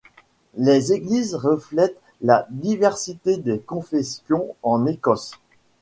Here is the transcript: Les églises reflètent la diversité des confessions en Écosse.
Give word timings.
Les 0.55 0.93
églises 0.93 1.35
reflètent 1.35 2.01
la 2.21 2.47
diversité 2.49 3.37
des 3.37 3.59
confessions 3.59 4.55
en 4.63 4.87
Écosse. 4.87 5.33